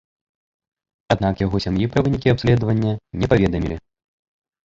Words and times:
Аднак 1.15 1.43
яго 1.45 1.57
сям'і 1.65 1.89
пра 1.95 1.99
вынікі 2.07 2.33
абследавання 2.33 2.91
не 3.25 3.29
паведамілі. 3.35 3.77